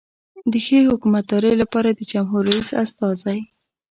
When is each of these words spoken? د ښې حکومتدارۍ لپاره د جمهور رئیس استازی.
د 0.51 0.53
ښې 0.65 0.79
حکومتدارۍ 0.91 1.53
لپاره 1.61 1.89
د 1.91 2.01
جمهور 2.11 2.43
رئیس 2.51 2.69
استازی. 2.83 3.39